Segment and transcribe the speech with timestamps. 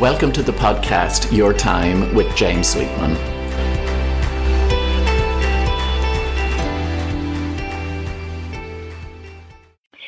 [0.00, 3.14] Welcome to the podcast Your Time with James Sweetman.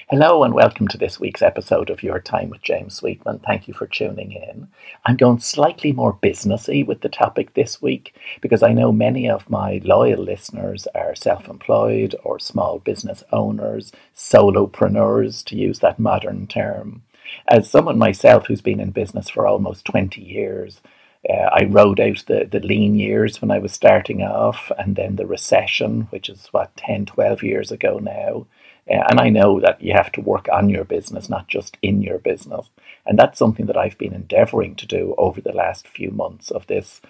[0.09, 3.38] Hello and welcome to this week's episode of Your Time with James Sweetman.
[3.46, 4.66] Thank you for tuning in.
[5.04, 9.48] I'm going slightly more businessy with the topic this week because I know many of
[9.48, 17.05] my loyal listeners are self-employed or small business owners, solopreneurs to use that modern term.
[17.48, 20.80] As someone myself who's been in business for almost 20 years,
[21.28, 25.16] uh, I rode out the, the lean years when I was starting off, and then
[25.16, 28.46] the recession, which is what, 10, 12 years ago now.
[28.88, 32.02] Uh, and I know that you have to work on your business, not just in
[32.02, 32.70] your business.
[33.04, 36.66] And that's something that I've been endeavoring to do over the last few months of
[36.68, 37.01] this,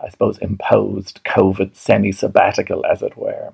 [0.00, 3.52] I suppose, imposed COVID semi sabbatical, as it were.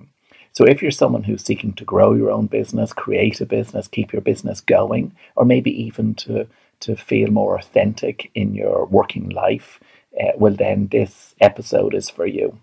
[0.52, 4.12] So if you're someone who's seeking to grow your own business, create a business, keep
[4.12, 6.46] your business going, or maybe even to,
[6.80, 9.78] to feel more authentic in your working life,
[10.20, 12.58] uh, well, then this episode is for you.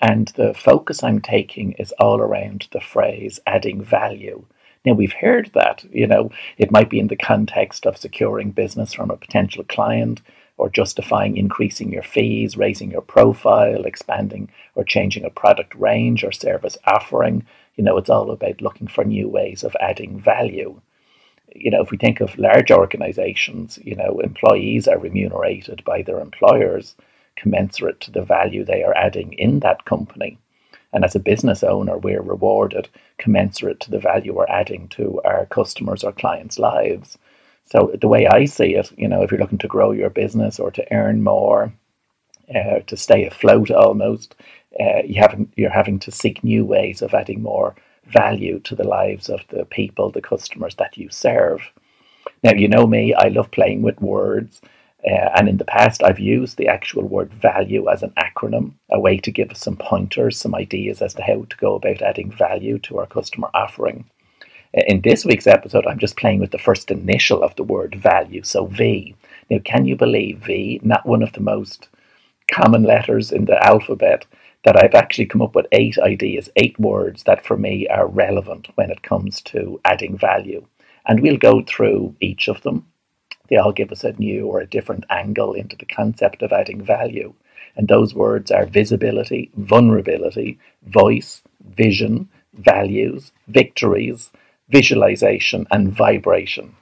[0.00, 4.44] And the focus I'm taking is all around the phrase adding value.
[4.84, 8.94] Now, we've heard that, you know, it might be in the context of securing business
[8.94, 10.20] from a potential client
[10.56, 16.32] or justifying increasing your fees, raising your profile, expanding or changing a product range or
[16.32, 17.46] service offering.
[17.76, 20.80] You know, it's all about looking for new ways of adding value.
[21.54, 26.20] You know, if we think of large organizations, you know, employees are remunerated by their
[26.20, 26.94] employers
[27.36, 30.38] commensurate to the value they are adding in that company.
[30.92, 35.46] And as a business owner, we're rewarded commensurate to the value we're adding to our
[35.46, 37.18] customers or clients' lives.
[37.66, 40.58] So the way I see it, you know, if you're looking to grow your business
[40.58, 41.72] or to earn more,
[42.54, 44.34] uh, to stay afloat almost,
[44.80, 45.22] uh, you
[45.56, 47.74] you're having to seek new ways of adding more
[48.06, 51.60] value to the lives of the people, the customers that you serve.
[52.42, 54.62] Now, you know me, I love playing with words.
[55.04, 58.98] Uh, and in the past, I've used the actual word value as an acronym, a
[58.98, 62.32] way to give us some pointers, some ideas as to how to go about adding
[62.32, 64.04] value to our customer offering.
[64.76, 67.94] Uh, in this week's episode, I'm just playing with the first initial of the word
[67.94, 69.14] value, so V.
[69.48, 71.88] Now, can you believe V, not one of the most
[72.50, 74.26] common letters in the alphabet,
[74.64, 78.68] that I've actually come up with eight ideas, eight words that for me are relevant
[78.74, 80.66] when it comes to adding value.
[81.06, 82.84] And we'll go through each of them
[83.48, 86.82] they all give us a new or a different angle into the concept of adding
[86.82, 87.34] value.
[87.76, 94.30] And those words are visibility, vulnerability, voice, vision, values, victories,
[94.68, 96.74] visualization, and vibration.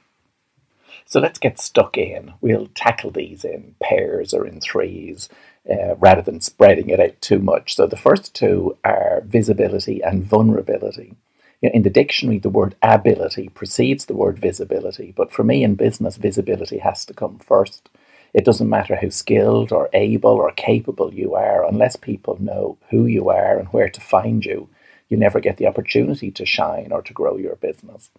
[1.05, 2.33] So let's get stuck in.
[2.41, 5.29] We'll tackle these in pairs or in threes
[5.71, 7.77] uh, rather than spreading it out too much.
[7.77, 11.15] So the first two are visibility and vulnerability
[11.61, 15.13] you know, in the dictionary, the word ability precedes the word visibility.
[15.17, 17.89] But for me in business, visibility has to come first.
[18.35, 23.07] It doesn't matter how skilled or able or capable you are, unless people know who
[23.07, 24.69] you are and where to find you,
[25.09, 28.11] you never get the opportunity to shine or to grow your business.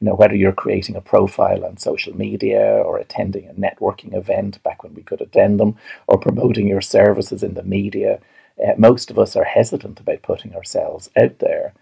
[0.00, 4.62] You know, whether you're creating a profile on social media or attending a networking event
[4.62, 5.76] back when we could attend them,
[6.08, 8.18] or promoting your services in the media,
[8.62, 11.72] uh, most of us are hesitant about putting ourselves out there.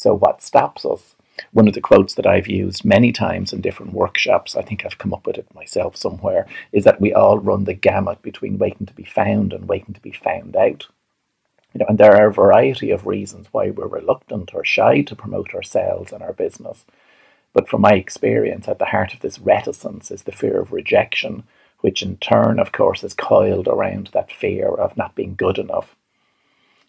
[0.00, 1.14] So, what stops us?
[1.52, 4.96] One of the quotes that I've used many times in different workshops, I think I've
[4.96, 8.86] come up with it myself somewhere, is that we all run the gamut between waiting
[8.86, 10.86] to be found and waiting to be found out.
[11.74, 15.14] You know, and there are a variety of reasons why we're reluctant or shy to
[15.14, 16.86] promote ourselves and our business.
[17.52, 21.42] But from my experience, at the heart of this reticence is the fear of rejection,
[21.80, 25.94] which in turn, of course, is coiled around that fear of not being good enough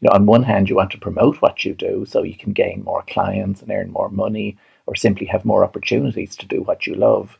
[0.01, 2.53] you know, on one hand, you want to promote what you do so you can
[2.53, 4.57] gain more clients and earn more money
[4.87, 7.37] or simply have more opportunities to do what you love.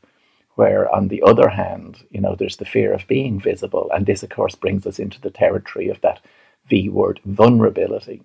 [0.55, 3.89] Where on the other hand, you know, there's the fear of being visible.
[3.93, 6.19] And this, of course, brings us into the territory of that
[6.67, 8.21] V word, vulnerability.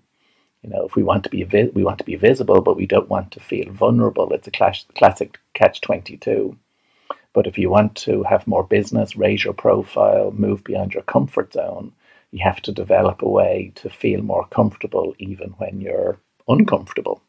[0.63, 2.87] You know, if we want to be vi- we want to be visible, but we
[2.87, 4.33] don't want to feel vulnerable.
[4.33, 6.59] It's a class- classic catch twenty two.
[7.33, 11.53] But if you want to have more business, raise your profile, move beyond your comfort
[11.53, 11.93] zone,
[12.37, 17.23] you have to develop a way to feel more comfortable even when you're uncomfortable.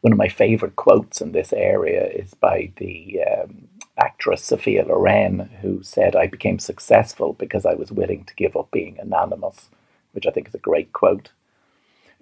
[0.00, 3.68] One of my favorite quotes in this area is by the um,
[3.98, 8.70] actress Sophia Loren, who said, I became successful because I was willing to give up
[8.70, 9.68] being anonymous,
[10.12, 11.32] which I think is a great quote.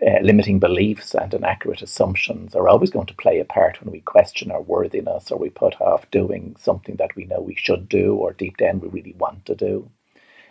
[0.05, 4.01] Uh, limiting beliefs and inaccurate assumptions are always going to play a part when we
[4.01, 8.17] question our worthiness or we put off doing something that we know we should do
[8.17, 9.89] or deep down we really want to do.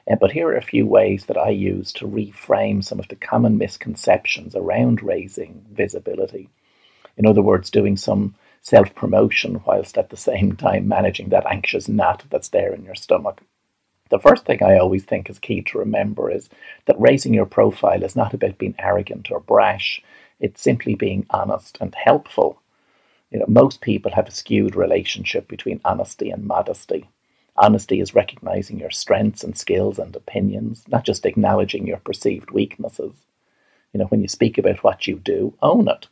[0.10, 3.16] Uh, but here are a few ways that I use to reframe some of the
[3.16, 6.50] common misconceptions around raising visibility.
[7.18, 11.88] In other words, doing some self promotion whilst at the same time managing that anxious
[11.88, 13.42] knot that's there in your stomach.
[14.10, 16.50] the first thing I always think is key to remember is
[16.86, 20.04] that raising your profile is not about being arrogant or brash.
[20.40, 22.62] It's simply being honest and helpful.
[23.32, 27.10] You know, most people have a skewed relationship between honesty and modesty.
[27.56, 33.14] Honesty is recognizing your strengths and skills and opinions, not just acknowledging your perceived weaknesses.
[33.94, 36.08] You know, when you speak about what you do, own it.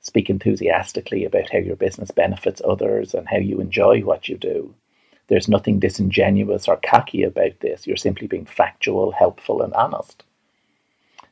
[0.00, 4.74] Speak enthusiastically about how your business benefits others and how you enjoy what you do.
[5.28, 7.86] There's nothing disingenuous or cocky about this.
[7.86, 10.22] You're simply being factual, helpful, and honest.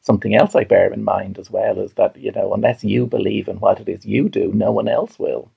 [0.03, 3.49] Something else I bear in mind as well is that, you know, unless you believe
[3.49, 5.51] in what it is you do, no one else will.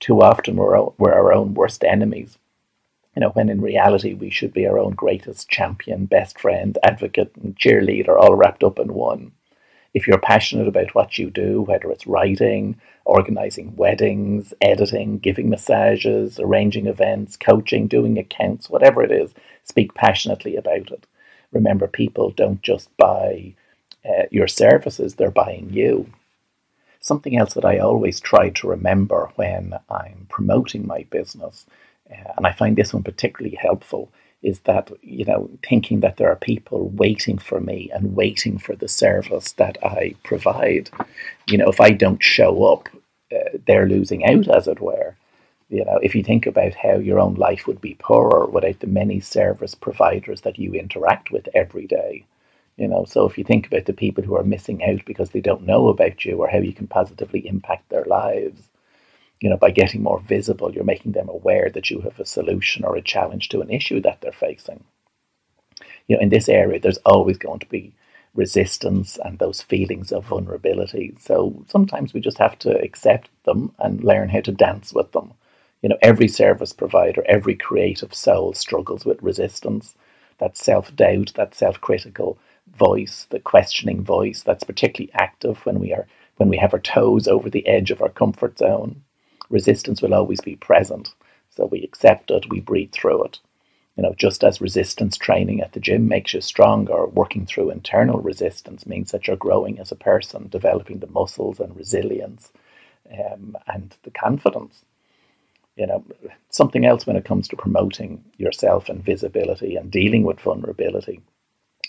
[0.00, 2.36] Too often we're, we're our own worst enemies
[3.18, 7.32] you know, when in reality we should be our own greatest champion, best friend, advocate,
[7.42, 9.32] and cheerleader all wrapped up in one.
[9.92, 16.38] If you're passionate about what you do, whether it's writing, organizing weddings, editing, giving massages,
[16.38, 19.34] arranging events, coaching, doing accounts, whatever it is,
[19.64, 21.04] speak passionately about it.
[21.50, 23.52] Remember, people don't just buy
[24.08, 26.08] uh, your services, they're buying you.
[27.00, 31.66] Something else that I always try to remember when I'm promoting my business
[32.10, 34.10] and I find this one particularly helpful,
[34.42, 38.76] is that, you know, thinking that there are people waiting for me and waiting for
[38.76, 40.90] the service that I provide.
[41.48, 42.88] You know, if I don't show up,
[43.32, 45.16] uh, they're losing out, as it were.
[45.68, 48.86] You know, if you think about how your own life would be poorer without the
[48.86, 52.24] many service providers that you interact with every day.
[52.76, 55.40] You know, so if you think about the people who are missing out because they
[55.40, 58.67] don't know about you or how you can positively impact their lives,
[59.40, 62.84] you know, by getting more visible, you're making them aware that you have a solution
[62.84, 64.84] or a challenge to an issue that they're facing.
[66.08, 67.92] You know, in this area, there's always going to be
[68.34, 71.14] resistance and those feelings of vulnerability.
[71.20, 75.34] So sometimes we just have to accept them and learn how to dance with them.
[75.82, 79.94] You know, every service provider, every creative soul struggles with resistance,
[80.38, 82.38] that self doubt, that self critical
[82.76, 86.06] voice, the questioning voice that's particularly active when we are
[86.36, 89.02] when we have our toes over the edge of our comfort zone
[89.50, 91.14] resistance will always be present.
[91.50, 93.38] So we accept it, we breathe through it.
[93.96, 98.20] You know, just as resistance training at the gym makes you stronger, working through internal
[98.20, 102.52] resistance means that you're growing as a person, developing the muscles and resilience
[103.10, 104.84] um, and the confidence.
[105.76, 106.04] You know,
[106.50, 111.20] something else when it comes to promoting yourself and visibility and dealing with vulnerability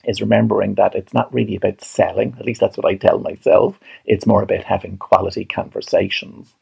[0.06, 3.80] is remembering that it's not really about selling, at least that's what I tell myself.
[4.06, 6.56] It's more about having quality conversations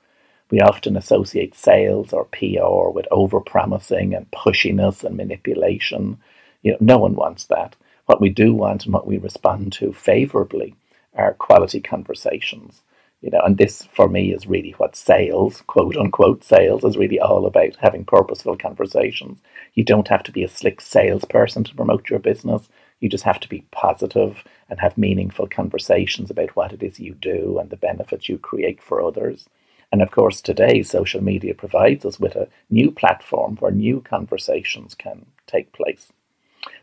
[0.49, 6.17] we often associate sales or PR with over promising and pushiness and manipulation.
[6.63, 7.75] You know, no one wants that.
[8.05, 10.73] What we do want and what we respond to favorably
[11.15, 12.81] are quality conversations.
[13.21, 17.19] You know, and this for me is really what sales, quote unquote sales, is really
[17.19, 19.39] all about having purposeful conversations.
[19.73, 22.69] You don't have to be a slick salesperson to promote your business.
[22.99, 27.15] You just have to be positive and have meaningful conversations about what it is you
[27.15, 29.49] do and the benefits you create for others.
[29.91, 34.95] And of course, today social media provides us with a new platform where new conversations
[34.95, 36.11] can take place.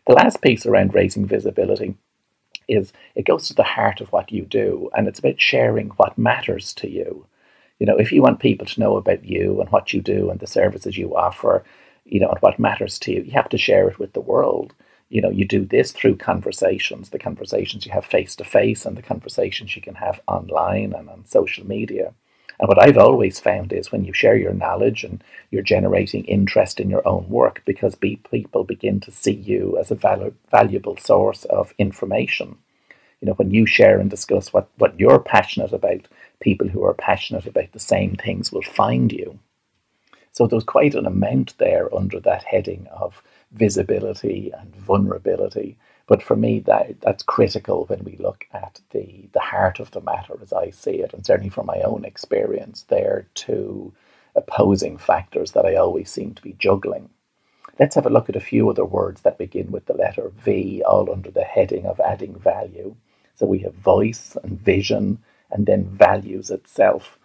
[0.07, 1.97] The last piece around raising visibility
[2.69, 6.17] is it goes to the heart of what you do, and it's about sharing what
[6.17, 7.27] matters to you.
[7.79, 10.41] You know, if you want people to know about you and what you do and
[10.41, 11.65] the services you offer,
[12.05, 14.75] you know, and what matters to you, you have to share it with the world.
[15.11, 18.97] You know, you do this through conversations, the conversations you have face to face and
[18.97, 22.15] the conversations you can have online and on social media.
[22.59, 26.79] And what I've always found is when you share your knowledge and you're generating interest
[26.79, 31.45] in your own work because people begin to see you as a val- valuable source
[31.47, 32.57] of information.
[33.21, 36.07] You know, when you share and discuss what, what you're passionate about,
[36.41, 39.39] people who are passionate about the same things will find you.
[40.33, 46.37] So there's quite an amount there under that heading of visibility and vulnerability but for
[46.37, 50.53] me, that that's critical when we look at the, the heart of the matter as
[50.53, 53.93] I see it, and certainly from my own experience, there are two
[54.37, 57.11] opposing factors that I always seem to be juggling.
[57.79, 60.83] Let's have a look at a few other words that begin with the letter V,
[60.87, 62.95] all under the heading of adding value.
[63.35, 65.19] So we have voice and vision,
[65.51, 67.19] and then values itself.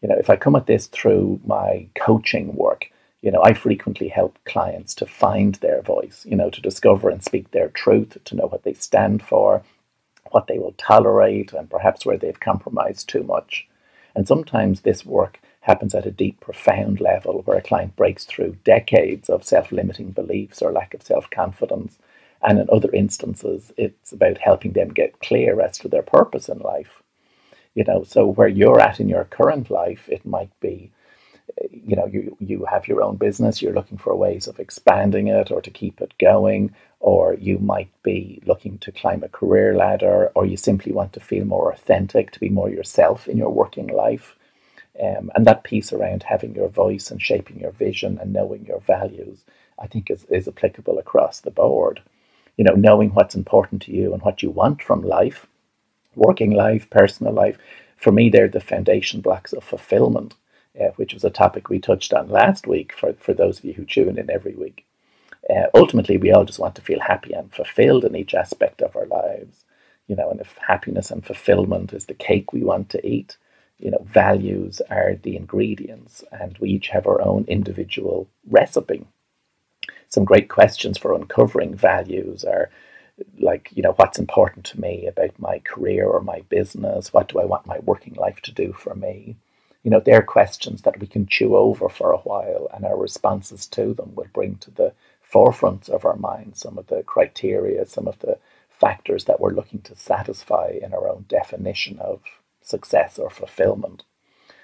[0.00, 2.90] You know, if I come at this through my coaching work,
[3.22, 7.22] you know, I frequently help clients to find their voice, you know, to discover and
[7.22, 9.62] speak their truth, to know what they stand for,
[10.32, 13.68] what they will tolerate, and perhaps where they've compromised too much.
[14.16, 18.56] And sometimes this work happens at a deep, profound level where a client breaks through
[18.64, 21.98] decades of self limiting beliefs or lack of self confidence.
[22.42, 26.58] And in other instances, it's about helping them get clear as to their purpose in
[26.58, 27.02] life.
[27.76, 30.90] You know, so where you're at in your current life, it might be
[31.70, 35.50] you know you you have your own business you're looking for ways of expanding it
[35.50, 40.30] or to keep it going or you might be looking to climb a career ladder
[40.34, 43.88] or you simply want to feel more authentic to be more yourself in your working
[43.88, 44.36] life.
[45.02, 48.80] Um, and that piece around having your voice and shaping your vision and knowing your
[48.80, 49.44] values
[49.78, 52.02] i think is, is applicable across the board.
[52.56, 55.46] You know knowing what's important to you and what you want from life
[56.14, 57.56] working life personal life
[57.96, 60.34] for me they're the foundation blocks of fulfillment
[60.80, 63.74] uh, which was a topic we touched on last week for, for those of you
[63.74, 64.86] who tune in every week.
[65.50, 68.96] Uh, ultimately, we all just want to feel happy and fulfilled in each aspect of
[68.96, 69.64] our lives.
[70.06, 73.36] You know, and if happiness and fulfillment is the cake we want to eat,
[73.78, 79.04] you know, values are the ingredients, and we each have our own individual recipe.
[80.08, 82.70] Some great questions for uncovering values are
[83.40, 87.12] like, you know, what's important to me about my career or my business?
[87.12, 89.36] What do I want my working life to do for me?
[89.82, 93.66] You know, they're questions that we can chew over for a while, and our responses
[93.66, 98.06] to them will bring to the forefront of our mind some of the criteria, some
[98.06, 98.38] of the
[98.70, 102.20] factors that we're looking to satisfy in our own definition of
[102.60, 104.04] success or fulfillment.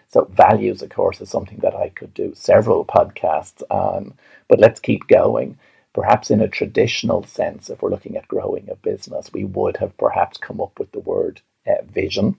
[0.09, 4.15] So, values, of course, is something that I could do several podcasts on,
[4.49, 5.59] but let's keep going.
[5.93, 9.97] Perhaps in a traditional sense, if we're looking at growing a business, we would have
[9.99, 12.37] perhaps come up with the word uh, vision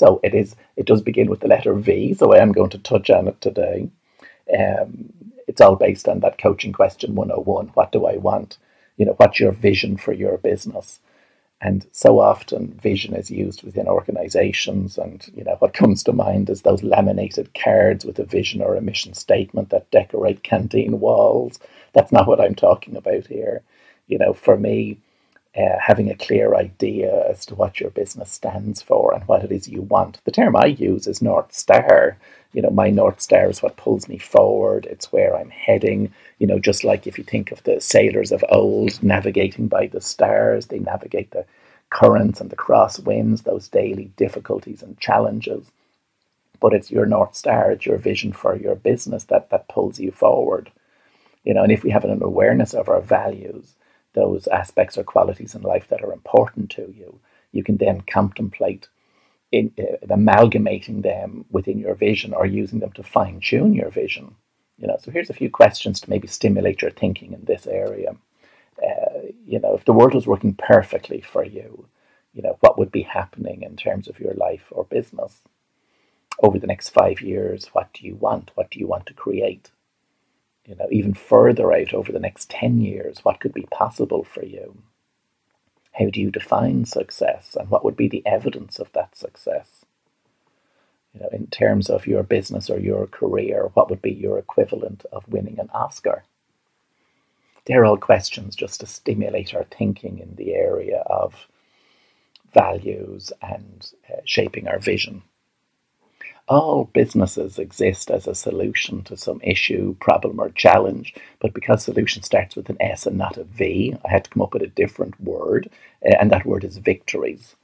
[0.00, 0.56] so it is.
[0.76, 2.14] It does begin with the letter V.
[2.14, 3.90] So I am going to touch on it today.
[4.58, 5.12] Um,
[5.46, 7.68] it's all based on that coaching question 101.
[7.74, 8.56] What do I want?
[8.96, 11.00] You know, what's your vision for your business?
[11.60, 14.96] And so often vision is used within organizations.
[14.96, 18.76] And, you know, what comes to mind is those laminated cards with a vision or
[18.76, 21.58] a mission statement that decorate canteen walls.
[21.92, 23.60] That's not what I'm talking about here.
[24.08, 24.98] You know, for me,
[25.56, 29.50] uh, having a clear idea as to what your business stands for and what it
[29.50, 30.20] is you want.
[30.24, 32.16] The term I use is North Star.
[32.52, 36.12] You know, my North Star is what pulls me forward, it's where I'm heading.
[36.38, 40.00] You know, just like if you think of the sailors of old navigating by the
[40.00, 41.44] stars, they navigate the
[41.90, 45.66] currents and the crosswinds, those daily difficulties and challenges.
[46.60, 50.12] But it's your North Star, it's your vision for your business that, that pulls you
[50.12, 50.70] forward.
[51.42, 53.74] You know, and if we have an awareness of our values,
[54.14, 57.20] those aspects or qualities in life that are important to you,
[57.52, 58.88] you can then contemplate
[59.52, 64.36] in, uh, amalgamating them within your vision or using them to fine tune your vision.
[64.78, 68.16] You know, so here's a few questions to maybe stimulate your thinking in this area.
[68.82, 71.86] Uh, you know, if the world was working perfectly for you,
[72.32, 75.42] you know, what would be happening in terms of your life or business?
[76.42, 78.52] Over the next five years, what do you want?
[78.54, 79.70] What do you want to create?
[80.70, 84.44] You know, even further out over the next 10 years, what could be possible for
[84.44, 84.80] you?
[85.98, 89.84] How do you define success and what would be the evidence of that success?
[91.12, 95.04] You know, in terms of your business or your career, what would be your equivalent
[95.10, 96.22] of winning an Oscar?
[97.64, 101.48] They're all questions just to stimulate our thinking in the area of
[102.54, 105.24] values and uh, shaping our vision
[106.50, 111.14] all businesses exist as a solution to some issue, problem, or challenge.
[111.40, 114.42] But because solution starts with an S and not a V, I had to come
[114.42, 115.70] up with a different word,
[116.04, 117.54] uh, and that word is victories.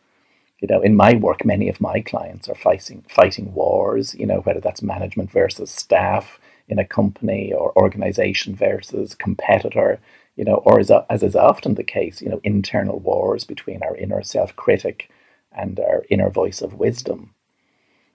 [0.61, 4.15] You know, in my work, many of my clients are fighting fighting wars.
[4.15, 6.39] You know, whether that's management versus staff
[6.69, 9.99] in a company, or organization versus competitor.
[10.37, 13.97] You know, or as, as is often the case, you know, internal wars between our
[13.97, 15.11] inner self critic
[15.53, 17.35] and our inner voice of wisdom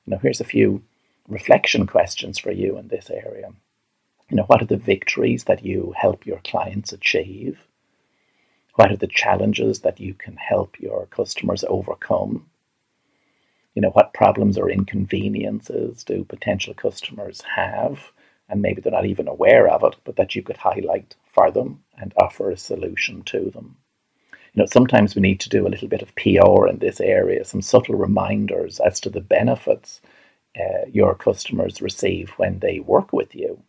[0.06, 0.84] you know, here's a few
[1.28, 3.52] reflection questions for you in this area.
[4.30, 7.60] You know, what are the victories that you help your clients achieve?
[8.76, 12.48] What are the challenges that you can help your customers overcome?
[13.76, 18.00] You know, what problems or inconveniences do potential customers have?
[18.50, 21.84] And maybe they're not even aware of it, but that you could highlight for them
[21.98, 23.78] and offer a solution to them
[24.54, 27.46] you know, sometimes we need to do a little bit of PR in this area,
[27.46, 30.02] some subtle reminders as to the benefits
[30.60, 33.64] uh, your customers receive when they work with you.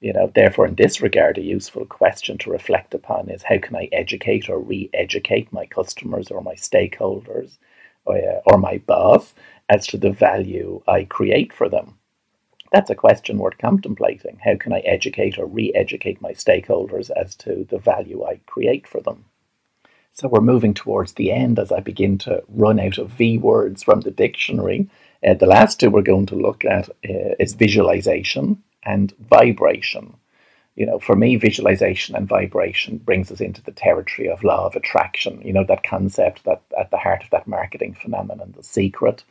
[0.00, 3.76] You know, therefore, in this regard, a useful question to reflect upon is how can
[3.76, 7.58] I educate or re-educate my customers or my stakeholders
[8.04, 9.34] or, uh, or my boss
[9.68, 11.98] as to the value I create for them?
[12.72, 14.40] That's a question worth contemplating.
[14.42, 19.00] How can I educate or re-educate my stakeholders as to the value I create for
[19.00, 19.26] them?
[20.20, 23.82] So we're moving towards the end as I begin to run out of V words
[23.82, 24.86] from the dictionary.
[25.26, 30.12] Uh, the last two we're going to look at uh, is visualization and vibration.
[30.76, 34.76] You know, for me, visualization and vibration brings us into the territory of law of
[34.76, 35.40] attraction.
[35.40, 39.24] You know, that concept that at the heart of that marketing phenomenon, the secret.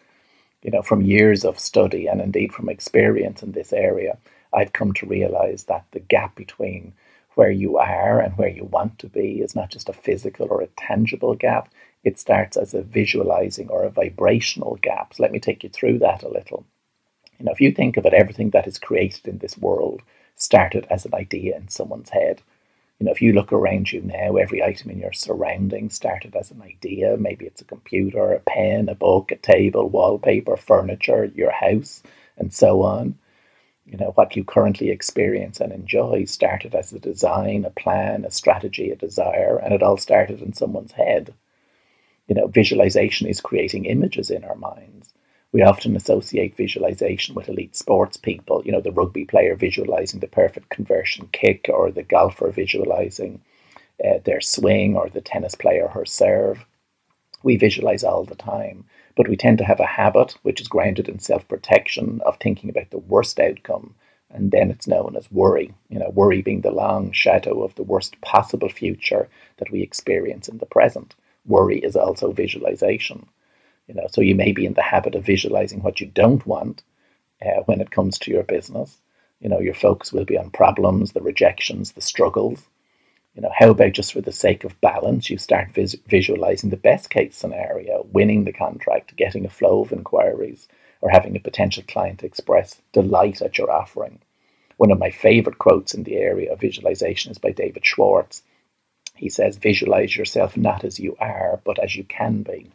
[0.63, 4.17] You know, from years of study and indeed from experience in this area,
[4.51, 6.93] I've come to realize that the gap between
[7.35, 10.61] where you are and where you want to be is not just a physical or
[10.61, 11.69] a tangible gap.
[12.03, 15.13] It starts as a visualizing or a vibrational gap.
[15.13, 16.65] So let me take you through that a little.
[17.37, 20.01] You know, if you think of it, everything that is created in this world
[20.35, 22.41] started as an idea in someone's head.
[22.99, 26.51] You know, if you look around you now, every item in your surroundings started as
[26.51, 27.15] an idea.
[27.17, 32.03] Maybe it's a computer, a pen, a book, a table, wallpaper, furniture, your house,
[32.37, 33.17] and so on.
[33.89, 38.29] You know, what you currently experience and enjoy started as a design, a plan, a
[38.29, 41.33] strategy, a desire, and it all started in someone's head.
[42.27, 45.11] You know, visualization is creating images in our minds.
[45.51, 50.27] We often associate visualization with elite sports people, you know, the rugby player visualizing the
[50.27, 53.41] perfect conversion kick, or the golfer visualizing
[54.05, 56.63] uh, their swing, or the tennis player her serve.
[57.41, 58.85] We visualize all the time,
[59.19, 62.69] but we tend to have a habit which is grounded in self protection of thinking
[62.69, 63.93] about the worst outcome,
[64.29, 65.73] and then it's known as worry.
[65.89, 70.47] You know, worry being the long shadow of the worst possible future that we experience
[70.47, 71.15] in the present.
[71.45, 73.27] Worry is also visualization.
[73.89, 76.81] You know, so you may be in the habit of visualizing what you don't want
[77.45, 78.95] uh, when it comes to your business.
[79.41, 82.63] You know, your focus will be on problems, the rejections, the struggles.
[83.35, 86.77] You know, how about just for the sake of balance, you start vis- visualizing the
[86.77, 90.67] best case scenario, winning the contract, getting a flow of inquiries,
[91.01, 94.19] or having a potential client express delight at your offering.
[94.77, 98.43] One of my favorite quotes in the area of visualization is by David Schwartz.
[99.15, 102.71] He says, Visualize yourself not as you are, but as you can be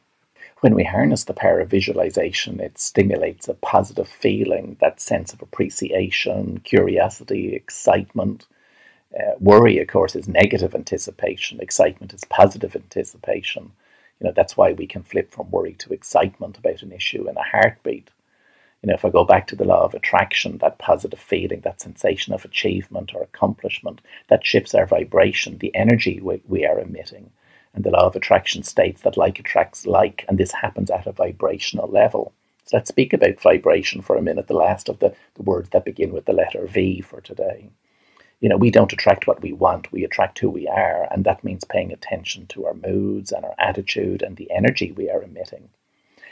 [0.65, 5.43] when we harness the power of visualization, it stimulates a positive feeling, that sense of
[5.43, 8.47] appreciation, curiosity, excitement.
[9.16, 11.61] Uh, worry, of course, is negative anticipation.
[11.61, 13.73] Excitement is positive anticipation.
[14.21, 17.37] You know that's why we can flip from worry to excitement about an issue in
[17.37, 18.11] a heartbeat.
[18.83, 21.80] You know, if I go back to the law of attraction, that positive feeling, that
[21.80, 27.30] sensation of achievement or accomplishment, that shifts our vibration, the energy we, we are emitting.
[27.72, 31.12] And the law of attraction states that like attracts like, and this happens at a
[31.12, 32.33] vibrational level.
[32.66, 35.85] So let's speak about vibration for a minute, the last of the, the words that
[35.85, 37.70] begin with the letter V for today.
[38.40, 41.44] You know, we don't attract what we want, we attract who we are, and that
[41.44, 45.70] means paying attention to our moods and our attitude and the energy we are emitting.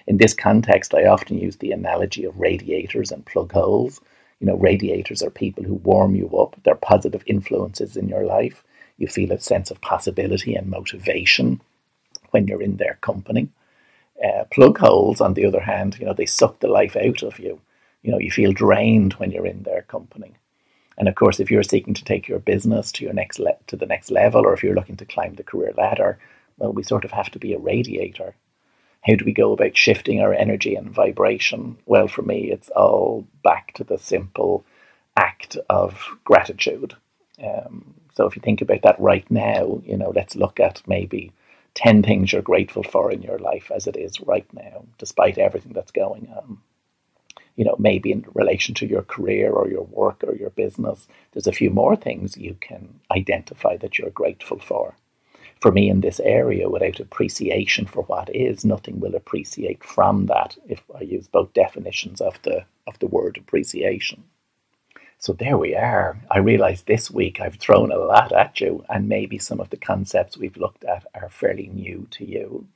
[0.06, 4.00] In this context, I often use the analogy of radiators and plug holes.
[4.40, 8.64] You know, radiators are people who warm you up, they're positive influences in your life.
[8.98, 11.60] You feel a sense of possibility and motivation
[12.30, 13.48] when you're in their company.
[14.22, 17.38] Uh, plug holes, on the other hand, you know, they suck the life out of
[17.38, 17.60] you.
[18.02, 20.34] You know, you feel drained when you're in their company.
[20.98, 23.76] And of course, if you're seeking to take your business to your next le- to
[23.76, 26.18] the next level, or if you're looking to climb the career ladder,
[26.58, 28.34] well, we sort of have to be a radiator.
[29.02, 31.78] How do we go about shifting our energy and vibration?
[31.86, 34.64] Well, for me, it's all back to the simple
[35.16, 36.94] act of gratitude.
[37.42, 41.32] Um, so if you think about that right now, you know, let's look at maybe
[41.74, 45.72] 10 things you're grateful for in your life as it is right now, despite everything
[45.72, 46.58] that's going on.
[47.56, 51.46] You know, maybe in relation to your career or your work or your business, there's
[51.46, 54.96] a few more things you can identify that you're grateful for.
[55.60, 60.56] For me, in this area, without appreciation for what is, nothing will appreciate from that.
[60.68, 64.24] If I use both definitions of the of the word appreciation.
[65.18, 66.18] So there we are.
[66.32, 69.76] I realize this week I've thrown a lot at you, and maybe some of the
[69.76, 72.66] concepts we've looked at are fairly new to you.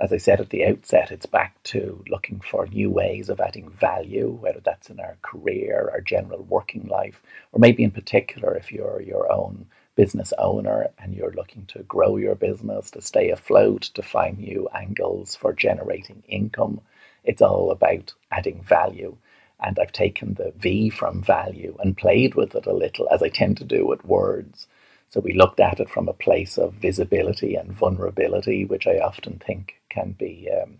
[0.00, 3.68] As I said at the outset, it's back to looking for new ways of adding
[3.68, 8.70] value, whether that's in our career, our general working life, or maybe in particular if
[8.70, 13.82] you're your own business owner and you're looking to grow your business, to stay afloat,
[13.94, 16.80] to find new angles for generating income.
[17.24, 19.16] It's all about adding value.
[19.58, 23.28] And I've taken the V from value and played with it a little, as I
[23.28, 24.68] tend to do with words.
[25.10, 29.40] So we looked at it from a place of visibility and vulnerability, which I often
[29.44, 30.78] think can be um,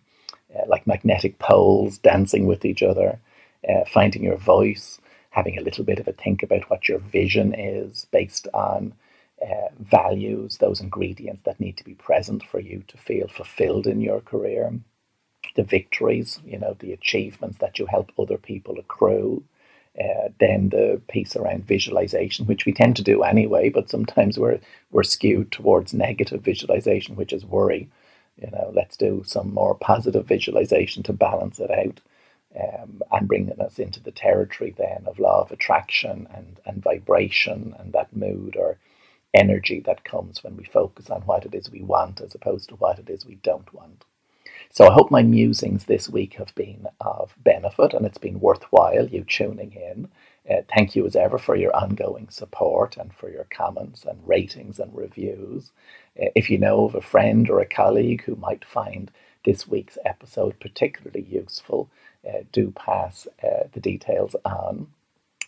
[0.55, 3.21] uh, like magnetic poles dancing with each other,
[3.69, 7.55] uh, finding your voice, having a little bit of a think about what your vision
[7.55, 8.93] is based on
[9.43, 14.01] uh, values, those ingredients that need to be present for you to feel fulfilled in
[14.01, 14.73] your career
[15.57, 19.43] the victories, you know, the achievements that you help other people accrue.
[20.01, 24.61] Uh, then the piece around visualization, which we tend to do anyway, but sometimes we're
[24.93, 27.89] we're skewed towards negative visualization, which is worry.
[28.37, 32.01] You know, let's do some more positive visualization to balance it out,
[32.57, 37.75] um, and bringing us into the territory then of law of attraction and and vibration
[37.79, 38.79] and that mood or
[39.35, 42.77] energy that comes when we focus on what it is we want as opposed to
[42.77, 44.05] what it is we don't want.
[44.71, 49.07] So I hope my musings this week have been of benefit and it's been worthwhile
[49.09, 50.09] you tuning in.
[50.49, 54.79] Uh, thank you as ever for your ongoing support and for your comments and ratings
[54.79, 55.73] and reviews.
[56.21, 59.11] Uh, if you know of a friend or a colleague who might find
[59.45, 61.91] this week's episode particularly useful,
[62.27, 64.87] uh, do pass uh, the details on,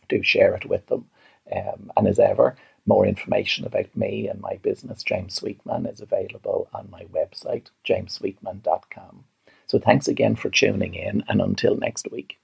[0.09, 1.07] do share it with them.
[1.55, 2.57] Um, and as ever,
[2.91, 9.25] more information about me and my business, James Sweetman, is available on my website, jamessweetman.com.
[9.69, 12.41] So thanks again for tuning in, and until next week.